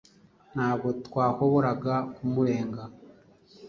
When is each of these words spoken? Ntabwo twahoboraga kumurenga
Ntabwo 0.53 0.87
twahoboraga 1.05 1.95
kumurenga 2.15 2.83